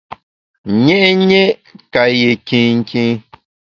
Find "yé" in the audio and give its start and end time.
2.19-2.31